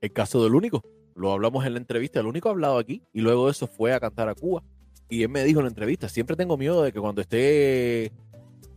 El 0.00 0.12
caso 0.12 0.42
del 0.42 0.54
único, 0.54 0.82
lo 1.14 1.32
hablamos 1.32 1.64
en 1.66 1.72
la 1.72 1.78
entrevista, 1.78 2.20
el 2.20 2.26
único 2.26 2.48
ha 2.48 2.52
hablado 2.52 2.78
aquí 2.78 3.02
y 3.12 3.20
luego 3.20 3.46
de 3.46 3.52
eso 3.52 3.66
fue 3.66 3.92
a 3.92 4.00
cantar 4.00 4.28
a 4.28 4.34
Cuba. 4.34 4.62
Y 5.08 5.22
él 5.22 5.28
me 5.28 5.44
dijo 5.44 5.60
en 5.60 5.64
la 5.64 5.70
entrevista, 5.70 6.08
siempre 6.08 6.36
tengo 6.36 6.56
miedo 6.56 6.82
de 6.82 6.92
que 6.92 7.00
cuando 7.00 7.20
esté 7.20 8.06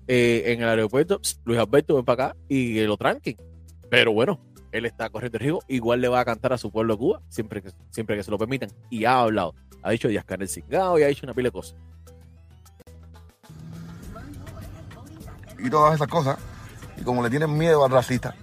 eh, 0.08 0.44
en 0.46 0.62
el 0.62 0.70
aeropuerto, 0.70 1.20
Luis 1.44 1.60
Alberto 1.60 1.96
ven 1.96 2.06
para 2.06 2.30
acá 2.30 2.38
y 2.48 2.80
lo 2.82 2.98
tranquen. 2.98 3.38
Pero 3.90 4.14
bueno, 4.14 4.40
él 4.72 4.86
está 4.86 5.10
corriendo 5.10 5.38
riesgo, 5.40 5.62
igual 5.68 6.02
le 6.02 6.08
va 6.08 6.20
a 6.20 6.26
cantar 6.26 6.54
a 6.54 6.58
su 6.58 6.72
pueblo 6.72 6.98
Cuba, 6.98 7.22
siempre 7.30 7.62
que, 7.62 7.72
siempre 7.90 8.16
que 8.16 8.24
se 8.24 8.32
lo 8.32 8.38
permitan. 8.38 8.70
Y 8.90 9.06
ha 9.06 9.20
hablado, 9.22 9.56
ha 9.82 9.92
dicho 9.92 10.08
Díaz 10.08 10.26
Canel 10.26 10.48
Cingado 10.48 10.98
y 11.00 11.04
ha 11.04 11.08
dicho 11.08 11.26
una 11.26 11.34
pila 11.34 11.48
de 11.48 11.52
cosas. 11.52 11.76
Y 15.58 15.70
todas 15.70 15.96
esas 15.96 16.08
cosas, 16.08 16.38
y 17.00 17.04
como 17.04 17.24
le 17.24 17.30
tienen 17.30 17.58
miedo 17.58 17.84
al 17.86 17.92
racista, 17.92 18.36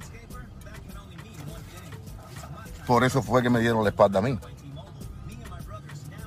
por 2.86 3.04
eso 3.04 3.22
fue 3.22 3.42
que 3.42 3.50
me 3.50 3.60
dieron 3.60 3.82
la 3.82 3.90
espalda 3.90 4.20
a 4.20 4.22
mí. 4.22 4.38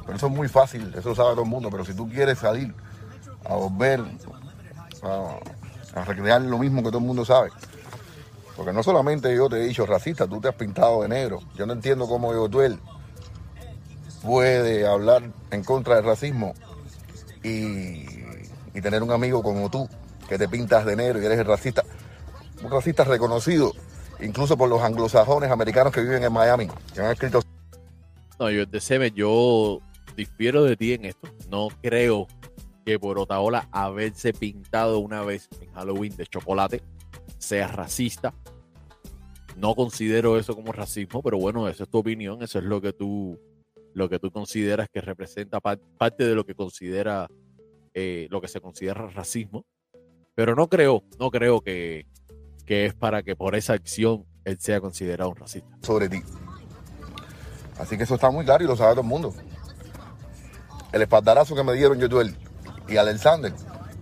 Pero 0.06 0.18
eso 0.18 0.28
es 0.28 0.34
muy 0.34 0.48
fácil, 0.48 0.94
eso 0.96 1.10
lo 1.10 1.16
sabe 1.16 1.32
todo 1.32 1.44
el 1.44 1.50
mundo, 1.50 1.70
pero 1.70 1.86
si 1.86 1.94
tú 1.94 2.10
quieres 2.10 2.40
salir 2.40 2.74
a 3.46 3.56
volver 3.56 4.04
a, 5.04 6.04
recrear 6.04 6.42
lo 6.42 6.58
mismo 6.58 6.82
que 6.82 6.90
todo 6.90 7.00
el 7.00 7.06
mundo 7.06 7.26
sabe, 7.26 7.50
porque 8.56 8.74
no 8.74 8.84
solamente 8.84 9.34
yo 9.36 9.48
te 9.50 9.58
he 9.58 9.68
dicho 9.68 9.86
racista, 9.86 10.28
tú 10.28 10.42
te 10.42 10.50
has 10.50 10.56
pintado 10.56 11.02
de 11.02 11.08
negro. 11.08 11.40
Yo 11.56 11.66
no 11.66 11.74
entiendo 11.74 12.08
cómo 12.08 12.34
Yotuel 12.34 12.80
puede 14.22 14.86
hablar 14.86 15.24
en 15.52 15.64
contra 15.64 15.96
del 15.96 16.06
racismo 16.06 16.54
y, 17.44 18.20
tener 18.82 19.04
un 19.04 19.12
amigo 19.12 19.44
como 19.44 19.70
tú 19.70 19.90
que 20.30 20.38
te 20.38 20.48
pintas 20.48 20.86
de 20.86 20.96
negro 20.96 21.22
y 21.22 21.26
eres 21.26 21.40
el 21.40 21.46
racista. 21.46 21.84
Un 22.62 22.72
racista 22.72 23.04
reconocido 23.04 23.74
incluso 24.22 24.58
por 24.58 24.70
los 24.70 24.82
anglosajones 24.82 25.52
americanos 25.52 25.94
que 25.94 26.02
viven 26.02 26.24
en 26.24 26.34
Miami, 26.34 26.68
que 26.94 27.02
han 27.02 27.12
escrito... 27.12 27.42
No, 28.40 28.50
yo, 28.50 28.66
de 28.66 29.12
yo 29.16 29.80
difiero 30.16 30.64
de 30.64 30.78
ti 30.78 30.94
en 30.94 31.06
esto. 31.06 31.28
No 31.50 31.68
creo 31.82 32.28
que 32.86 32.98
por 33.00 33.20
Otaola 33.20 33.68
haberse 33.72 34.34
pintado 34.34 35.00
una 35.00 35.24
vez 35.24 35.50
en 35.60 35.72
Halloween 35.74 36.16
de 36.16 36.26
chocolate 36.26 36.82
sea 37.38 37.68
racista. 37.68 38.34
No 39.58 39.76
considero 39.76 40.38
eso 40.38 40.56
como 40.56 40.72
racismo, 40.72 41.22
pero 41.22 41.38
bueno, 41.38 41.68
esa 41.68 41.84
es 41.84 41.90
tu 41.90 41.98
opinión, 41.98 42.42
eso 42.42 42.60
es 42.60 42.66
lo 42.66 42.80
que 42.80 42.94
tú, 42.94 43.38
lo 43.94 44.08
que 44.08 44.20
tú 44.20 44.32
consideras 44.32 44.88
que 44.90 45.02
representa 45.02 45.60
parte 45.60 46.24
de 46.24 46.36
lo 46.36 46.46
que 46.46 46.56
considera, 46.56 47.28
eh, 47.94 48.28
lo 48.30 48.40
que 48.40 48.48
se 48.48 48.62
considera 48.62 49.08
racismo. 49.08 49.66
Pero 50.34 50.56
no 50.56 50.70
creo, 50.70 51.04
no 51.20 51.30
creo 51.30 51.60
que, 51.60 52.06
que 52.70 52.86
es 52.86 52.94
para 52.94 53.24
que 53.24 53.36
por 53.36 53.56
esa 53.56 53.74
acción 53.74 54.28
él 54.46 54.60
sea 54.60 54.80
considerado 54.80 55.32
un 55.32 55.38
racista. 55.38 55.68
Sobre 55.82 56.08
ti. 56.08 56.22
Así 57.80 57.98
que 57.98 58.04
eso 58.04 58.14
está 58.14 58.30
muy 58.30 58.46
claro 58.46 58.64
y 58.64 58.68
lo 58.68 58.76
sabe 58.76 58.92
todo 58.92 59.02
el 59.02 59.08
mundo. 59.08 59.34
El 60.92 61.02
espaldarazo 61.02 61.56
que 61.56 61.64
me 61.64 61.74
dieron 61.74 61.98
yo 61.98 62.08
y 62.88 62.96
Alexander 62.96 63.52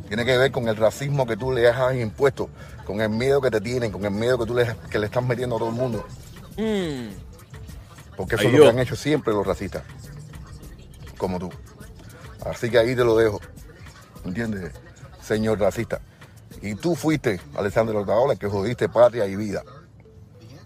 tiene 0.09 0.25
que 0.25 0.38
ver 0.38 0.51
con 0.51 0.67
el 0.67 0.75
racismo 0.75 1.25
que 1.25 1.38
tú 1.38 1.53
le 1.53 1.65
has 1.69 1.95
impuesto 1.95 2.50
con 2.86 3.00
el 3.00 3.09
miedo 3.09 3.39
que 3.39 3.51
te 3.51 3.62
tienen, 3.62 3.89
con 3.89 4.03
el 4.03 4.12
miedo 4.12 4.38
que 4.38 4.45
tú 4.45 4.53
le, 4.53 4.75
que 4.91 5.00
le 5.00 5.05
estás 5.05 5.24
metiendo 5.24 5.55
a 5.55 5.59
todo 5.59 5.69
el 5.69 5.75
mundo. 5.75 6.05
Mm. 6.57 7.07
Porque 8.17 8.36
eso 8.36 8.50
es 8.50 8.53
lo 8.53 8.63
que 8.63 8.67
han 8.67 8.79
hecho 8.79 8.97
siempre 8.97 9.33
los 9.33 9.47
racistas, 9.47 9.83
como 11.17 11.39
tú. 11.39 11.50
Así 12.45 12.69
que 12.69 12.79
ahí 12.79 12.97
te 12.97 13.05
lo 13.05 13.15
dejo, 13.15 13.39
¿entiendes, 14.25 14.74
señor 15.21 15.57
racista? 15.57 16.01
Y 16.62 16.75
tú 16.75 16.96
fuiste, 16.96 17.39
Alexander 17.56 17.96
Otaola, 17.96 18.36
que 18.36 18.48
jodiste 18.48 18.89
patria 18.89 19.25
y 19.27 19.36
vida, 19.36 19.63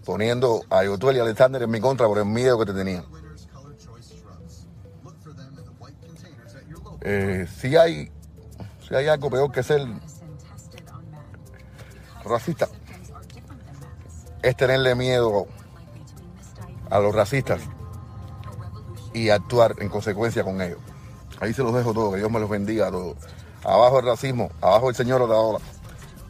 poniendo 0.04 0.62
a 0.70 0.84
Yotuel 0.84 1.16
y 1.16 1.20
Alexander 1.20 1.62
en 1.62 1.70
mi 1.70 1.80
contra 1.80 2.06
por 2.06 2.18
el 2.18 2.24
miedo 2.24 2.58
que 2.58 2.66
te 2.66 2.72
tenían. 2.72 3.04
Eh, 7.04 7.48
si 7.60 7.76
hay 7.76 8.12
si 8.86 8.94
hay 8.94 9.08
algo 9.08 9.28
peor 9.28 9.50
que 9.50 9.64
ser 9.64 9.84
racista 12.24 12.68
es 14.42 14.56
tenerle 14.56 14.94
miedo 14.94 15.46
a 16.90 16.98
los 17.00 17.14
racistas 17.14 17.60
y 19.14 19.30
actuar 19.30 19.76
en 19.78 19.88
consecuencia 19.88 20.44
con 20.44 20.60
ellos. 20.60 20.78
Ahí 21.40 21.52
se 21.52 21.62
los 21.62 21.74
dejo 21.74 21.92
todo, 21.92 22.12
que 22.12 22.18
Dios 22.18 22.30
me 22.30 22.40
los 22.40 22.48
bendiga 22.48 22.88
a 22.88 22.90
todos. 22.90 23.16
Abajo 23.64 24.00
el 24.00 24.06
racismo, 24.06 24.50
abajo 24.60 24.90
el 24.90 24.94
señor 24.94 25.22
Otaola. 25.22 25.60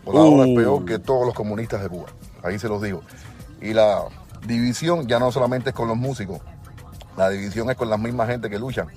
Otaola 0.05 0.49
es 0.49 0.57
peor 0.57 0.85
que 0.85 0.99
todos 0.99 1.27
los 1.27 1.35
comunistas 1.35 1.83
de 1.83 1.89
Cuba. 1.89 2.07
Ahí 2.43 2.59
se 2.59 2.69
los 2.69 2.83
digo. 2.83 3.03
Y 3.61 3.73
la 3.73 4.05
división 4.47 5.07
ya 5.07 5.19
no 5.19 5.31
solamente 5.31 5.71
es 5.71 5.75
con 5.75 5.89
los 5.89 5.97
músicos, 5.97 6.41
la 7.17 7.29
división 7.29 7.71
es 7.71 7.77
con 7.77 7.91
las 7.91 8.01
mismas 8.01 8.29
gente 8.29 8.51
que 8.51 8.59
luchan 8.59 8.89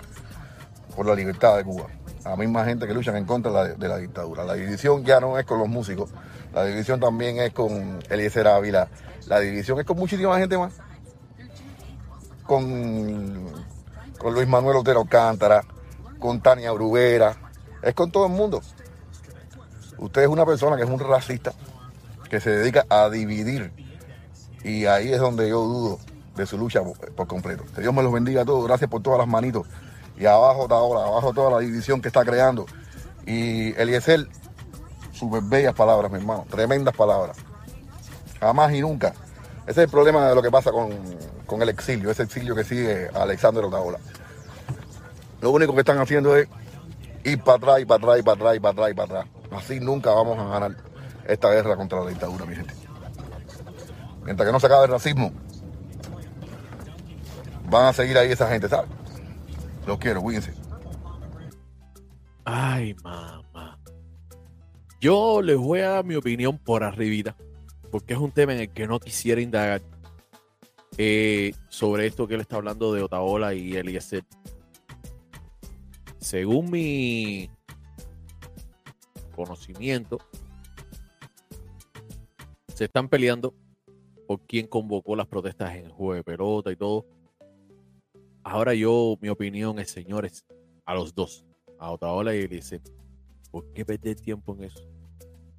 por 0.95 1.05
la 1.05 1.15
libertad 1.15 1.57
de 1.57 1.63
Cuba. 1.63 1.87
La 2.23 2.35
misma 2.35 2.65
gente 2.65 2.87
que 2.87 2.93
luchan 2.93 3.15
en 3.17 3.25
contra 3.25 3.75
de 3.75 3.87
la, 3.87 3.97
dictadura. 3.97 4.43
La 4.45 4.55
división 4.55 5.03
ya 5.03 5.19
no 5.19 5.37
es 5.37 5.45
con 5.45 5.59
los 5.59 5.67
músicos, 5.67 6.09
la 6.53 6.63
división 6.63 6.99
también 6.99 7.37
es 7.39 7.53
con 7.53 7.99
Eliezer 8.09 8.47
Ávila. 8.47 8.87
La 9.27 9.39
división 9.39 9.79
es 9.79 9.85
con 9.85 9.97
muchísima 9.97 10.39
gente 10.39 10.57
más. 10.57 10.73
Con, 12.43 13.45
con 14.17 14.33
Luis 14.33 14.47
Manuel 14.47 14.77
Otero 14.77 15.05
Cántara, 15.05 15.63
con 16.17 16.41
Tania 16.41 16.71
Bruguera. 16.71 17.35
Es 17.83 17.93
con 17.93 18.11
todo 18.11 18.25
el 18.25 18.31
mundo. 18.31 18.61
Usted 19.97 20.23
es 20.23 20.27
una 20.27 20.45
persona 20.45 20.75
que 20.75 20.83
es 20.83 20.89
un 20.89 20.99
racista, 20.99 21.53
que 22.29 22.39
se 22.39 22.49
dedica 22.49 22.85
a 22.89 23.09
dividir. 23.09 23.71
Y 24.63 24.85
ahí 24.85 25.11
es 25.11 25.19
donde 25.19 25.47
yo 25.49 25.61
dudo 25.61 25.99
de 26.35 26.45
su 26.45 26.57
lucha 26.57 26.81
por, 27.15 27.27
completo. 27.27 27.63
Que 27.75 27.81
Dios 27.81 27.93
me 27.93 28.03
los 28.03 28.11
bendiga 28.11 28.41
a 28.41 28.45
todos. 28.45 28.65
Gracias 28.65 28.89
por 28.89 29.01
todas 29.01 29.19
las 29.19 29.27
manitos. 29.27 29.67
Y 30.17 30.25
abajo 30.25 30.63
está 30.63 30.75
ahora, 30.75 31.01
abajo 31.01 31.33
toda 31.33 31.51
la 31.51 31.59
división 31.59 32.01
que 32.01 32.07
está 32.07 32.23
creando. 32.23 32.65
Y 33.25 33.73
Eliezer 33.79 34.27
súper 35.13 35.41
bellas 35.43 35.73
palabras, 35.73 36.11
mi 36.11 36.19
hermano, 36.19 36.45
tremendas 36.49 36.95
palabras. 36.95 37.37
Jamás 38.39 38.73
y 38.73 38.81
nunca. 38.81 39.13
Ese 39.63 39.81
es 39.81 39.85
el 39.85 39.89
problema 39.89 40.27
de 40.27 40.35
lo 40.35 40.41
que 40.41 40.51
pasa 40.51 40.71
con, 40.71 41.61
el 41.61 41.69
exilio, 41.69 42.11
ese 42.11 42.23
exilio 42.23 42.53
que 42.53 42.63
sigue 42.63 43.09
Alexander 43.13 43.63
Otaola. 43.63 43.97
Lo 45.41 45.51
único 45.51 45.73
que 45.73 45.79
están 45.79 45.97
haciendo 45.97 46.35
es 46.37 46.47
ir 47.23 47.41
para 47.41 47.57
atrás 47.57 47.81
y 47.81 47.85
para 47.85 47.97
atrás 47.97 48.19
y 48.19 48.23
para 48.23 48.35
atrás 48.35 48.55
y 48.55 48.59
para 48.59 48.71
atrás 48.71 48.91
y 48.91 48.93
para 48.93 49.19
atrás. 49.19 49.34
Así 49.55 49.79
nunca 49.79 50.11
vamos 50.11 50.37
a 50.37 50.47
ganar 50.47 50.75
esta 51.27 51.49
guerra 51.51 51.75
contra 51.75 52.01
la 52.01 52.09
dictadura, 52.09 52.45
mi 52.45 52.55
gente. 52.55 52.73
Mientras 54.23 54.47
que 54.47 54.51
no 54.51 54.59
se 54.59 54.65
acabe 54.67 54.85
el 54.85 54.91
racismo, 54.91 55.31
van 57.69 57.85
a 57.85 57.93
seguir 57.93 58.17
ahí 58.17 58.31
esa 58.31 58.49
gente, 58.49 58.67
¿sabes? 58.67 58.89
Los 59.85 59.97
quiero, 59.97 60.21
cuídense. 60.21 60.53
Ay, 62.43 62.95
mamá. 63.03 63.79
Yo 64.99 65.41
les 65.41 65.57
voy 65.57 65.79
a 65.79 65.89
dar 65.89 66.05
mi 66.05 66.15
opinión 66.15 66.57
por 66.57 66.83
arribita, 66.83 67.35
porque 67.91 68.13
es 68.13 68.19
un 68.19 68.31
tema 68.31 68.53
en 68.53 68.61
el 68.61 68.69
que 68.69 68.87
no 68.87 68.99
quisiera 68.99 69.41
indagar 69.41 69.81
eh, 70.97 71.53
sobre 71.69 72.07
esto 72.07 72.27
que 72.27 72.35
él 72.35 72.41
está 72.41 72.55
hablando 72.57 72.93
de 72.93 73.03
Otaola 73.03 73.53
y 73.53 73.75
Eliezer. 73.75 74.23
Según 76.19 76.71
mi 76.71 77.49
conocimiento, 79.35 80.17
se 82.73 82.85
están 82.85 83.09
peleando 83.09 83.53
por 84.27 84.41
quién 84.41 84.67
convocó 84.67 85.15
las 85.15 85.27
protestas 85.27 85.75
en 85.75 85.89
juego 85.89 86.13
de 86.13 86.23
pelota 86.23 86.71
y 86.71 86.75
todo. 86.75 87.05
Ahora 88.43 88.73
yo, 88.73 89.17
mi 89.21 89.29
opinión 89.29 89.79
es, 89.79 89.91
señores, 89.91 90.45
a 90.85 90.93
los 90.93 91.13
dos, 91.15 91.45
a 91.79 91.91
Otaola 91.91 92.35
y 92.35 92.39
Eliezer 92.39 92.81
¿Por 93.55 93.71
qué 93.71 93.85
perder 93.85 94.19
tiempo 94.19 94.53
en 94.53 94.65
eso? 94.65 94.85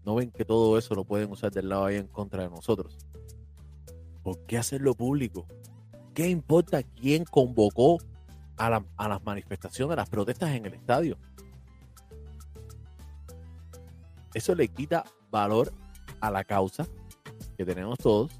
¿No 0.04 0.16
ven 0.16 0.30
que 0.30 0.44
todo 0.44 0.76
eso 0.76 0.94
lo 0.94 1.04
pueden 1.04 1.30
usar 1.30 1.50
del 1.50 1.70
lado 1.70 1.86
ahí 1.86 1.96
en 1.96 2.06
contra 2.06 2.42
de 2.42 2.50
nosotros? 2.50 2.98
¿Por 4.22 4.44
qué 4.44 4.58
hacerlo 4.58 4.94
público? 4.94 5.46
¿Qué 6.12 6.28
importa 6.28 6.82
quién 6.82 7.24
convocó 7.24 7.98
a 8.56 8.68
las 8.68 9.24
manifestaciones, 9.24 9.94
a 9.94 9.96
las 9.96 10.10
protestas 10.10 10.50
en 10.50 10.66
el 10.66 10.74
estadio? 10.74 11.16
Eso 14.36 14.54
le 14.54 14.68
quita 14.68 15.02
valor 15.30 15.72
a 16.20 16.30
la 16.30 16.44
causa 16.44 16.86
que 17.56 17.64
tenemos 17.64 17.96
todos 17.96 18.38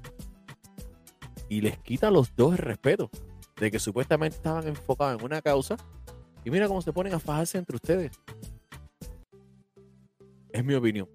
y 1.49 1.59
les 1.61 1.79
quita 1.79 2.09
a 2.09 2.11
los 2.11 2.35
dos 2.35 2.51
el 2.51 2.59
respeto 2.59 3.09
de 3.59 3.71
que 3.71 3.79
supuestamente 3.79 4.37
estaban 4.37 4.67
enfocados 4.67 5.19
en 5.19 5.25
una 5.25 5.41
causa 5.41 5.75
y 6.45 6.51
mira 6.51 6.67
cómo 6.67 6.83
se 6.83 6.93
ponen 6.93 7.15
a 7.15 7.19
fajarse 7.19 7.57
entre 7.57 7.77
ustedes. 7.77 8.11
Es 10.51 10.63
mi 10.63 10.75
opinión. 10.75 11.09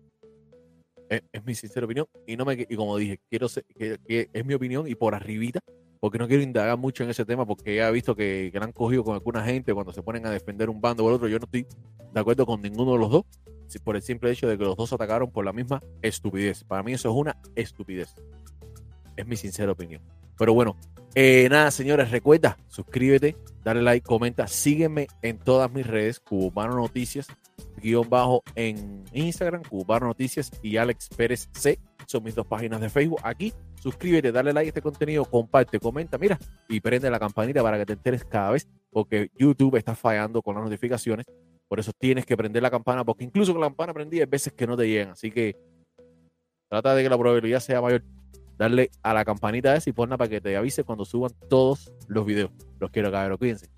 Es, 1.09 1.45
mi 1.45 1.55
sincera 1.55 1.87
opinión 1.87 2.09
y 2.27 2.37
no 2.37 2.45
me 2.45 2.67
y 2.69 2.75
como 2.75 2.97
dije, 2.97 3.21
quiero 3.31 3.49
ser- 3.49 3.65
que, 3.77 4.29
es 4.33 4.45
mi 4.45 4.55
opinión 4.55 4.89
y 4.89 4.97
por 4.97 5.15
arribita 5.15 5.61
porque 6.01 6.19
no 6.19 6.27
quiero 6.27 6.43
indagar 6.43 6.77
mucho 6.77 7.05
en 7.05 7.11
ese 7.11 7.25
tema 7.25 7.47
porque 7.47 7.77
ya 7.77 7.89
he 7.89 7.93
visto 7.93 8.17
que, 8.17 8.51
que 8.53 8.59
la 8.59 8.65
han 8.65 8.73
cogido 8.73 9.05
con 9.05 9.15
alguna 9.15 9.45
gente 9.45 9.73
cuando 9.75 9.93
se 9.93 10.03
ponen 10.03 10.27
a 10.27 10.31
defender 10.31 10.69
un 10.69 10.81
bando 10.81 11.05
o 11.05 11.09
el 11.09 11.15
otro. 11.15 11.29
Yo 11.29 11.39
no 11.39 11.45
estoy 11.45 11.69
de 12.13 12.21
acuerdo 12.21 12.45
con 12.45 12.61
ninguno 12.61 12.95
de 12.95 12.99
los 12.99 13.11
dos 13.13 13.25
por 13.81 13.97
el 13.97 14.03
simple 14.03 14.31
hecho 14.31 14.49
de 14.49 14.59
que 14.59 14.65
los 14.65 14.77
dos 14.77 14.93
atacaron 14.93 15.31
por 15.31 15.45
la 15.45 15.53
misma 15.53 15.81
estupidez. 16.03 16.65
Para 16.65 16.83
mí 16.83 16.93
eso 16.93 17.11
es 17.11 17.15
una 17.15 17.37
estupidez. 17.55 18.15
Es 19.17 19.27
mi 19.27 19.37
sincera 19.37 19.73
opinión. 19.73 20.03
Pero 20.39 20.55
bueno, 20.55 20.77
eh, 21.15 21.47
nada, 21.51 21.71
señores, 21.71 22.11
recuerda, 22.11 22.57
suscríbete, 22.69 23.37
dale 23.63 23.83
like, 23.83 24.07
comenta, 24.07 24.47
sígueme 24.47 25.07
en 25.21 25.39
todas 25.39 25.71
mis 25.71 25.87
redes, 25.87 26.21
Cubano 26.21 26.75
Noticias, 26.75 27.27
guion 27.83 28.09
bajo 28.09 28.43
en 28.55 29.05
Instagram, 29.13 29.63
Cubano 29.63 30.07
Noticias 30.07 30.51
y 30.63 30.79
Alex 30.79 31.11
Pérez 31.15 31.49
C. 31.53 31.79
Son 32.07 32.23
mis 32.23 32.35
dos 32.35 32.47
páginas 32.47 32.81
de 32.81 32.89
Facebook. 32.89 33.21
Aquí, 33.23 33.53
suscríbete, 33.81 34.33
dale 34.33 34.53
like 34.53 34.69
a 34.69 34.71
este 34.71 34.83
contenido, 34.83 35.25
comparte, 35.27 35.79
comenta, 35.79 36.17
mira, 36.19 36.39
y 36.69 36.81
prende 36.81 37.11
la 37.11 37.21
campanita 37.21 37.63
para 37.63 37.79
que 37.79 37.87
te 37.87 37.93
enteres 37.93 38.25
cada 38.25 38.51
vez, 38.51 38.67
porque 38.91 39.31
YouTube 39.39 39.77
está 39.77 39.95
fallando 39.95 40.43
con 40.43 40.55
las 40.55 40.65
notificaciones. 40.65 41.27
Por 41.73 41.81
eso 41.81 41.91
tienes 41.99 42.27
que 42.27 42.37
prender 42.37 42.63
la 42.63 42.71
campana, 42.71 43.03
porque 43.03 43.25
incluso 43.25 43.53
con 43.53 43.63
la 43.63 43.69
campana 43.69 43.95
prendida 43.95 44.25
hay 44.25 44.29
veces 44.29 44.53
que 44.53 44.67
no 44.67 44.77
te 44.77 44.87
llegan. 44.87 45.13
Así 45.13 45.31
que 45.31 45.57
trata 46.69 46.95
de 46.95 47.03
que 47.03 47.09
la 47.09 47.17
probabilidad 47.17 47.61
sea 47.61 47.81
mayor. 47.81 48.05
Darle 48.59 48.91
a 49.03 49.15
la 49.15 49.25
campanita 49.25 49.75
esa 49.75 49.89
y 49.89 49.95
ponla 49.95 50.19
para 50.19 50.29
que 50.29 50.43
te 50.43 50.55
avise 50.55 50.85
cuando 50.85 51.07
suban 51.07 51.33
todos 51.49 51.91
los 52.09 52.27
videos. 52.27 52.51
Los 52.79 52.91
quiero, 52.91 53.11
cabrón. 53.11 53.39
Cuídense. 53.39 53.71